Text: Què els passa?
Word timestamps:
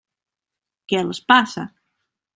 Què 0.93 1.01
els 1.03 1.23
passa? 1.33 1.67